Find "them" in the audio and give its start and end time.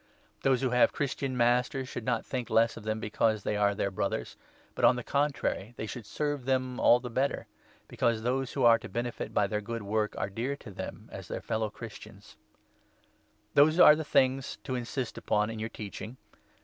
2.85-2.99, 6.45-6.79, 10.71-11.07